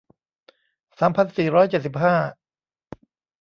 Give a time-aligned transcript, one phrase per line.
[0.99, 2.15] สามพันสี่ร้อยเจ็ดสิบห้า